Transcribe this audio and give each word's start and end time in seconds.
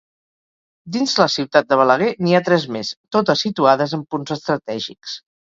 Dins 0.95 1.13
la 1.23 1.27
ciutat 1.33 1.69
de 1.73 1.77
Balaguer 1.81 2.09
n'hi 2.27 2.35
ha 2.39 2.43
tres 2.49 2.65
més, 2.79 2.91
totes 3.17 3.47
situades 3.49 3.97
en 3.99 4.07
punts 4.15 4.37
estratègics. 4.39 5.15